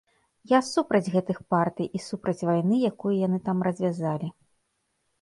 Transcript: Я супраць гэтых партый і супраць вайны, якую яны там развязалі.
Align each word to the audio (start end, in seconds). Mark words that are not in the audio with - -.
Я 0.51 0.59
супраць 0.67 1.11
гэтых 1.17 1.37
партый 1.55 1.87
і 2.01 2.03
супраць 2.07 2.45
вайны, 2.51 2.75
якую 2.93 3.15
яны 3.25 3.37
там 3.49 3.57
развязалі. 3.71 4.27